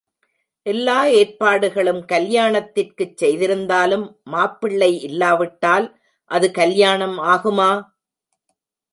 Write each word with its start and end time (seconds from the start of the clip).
எல்லா 0.65 1.05
ஏற்பாடுகளும் 1.11 1.99
கல்யாணத்திற்குச் 2.05 3.13
செய்திருந்தாலும் 3.17 4.05
மாப்பிள்ளை 4.23 5.01
இல்லாவிட்டால் 5.01 5.87
அது 6.31 6.51
கல்யாணம் 6.51 7.17
ஆகுமா? 7.27 7.69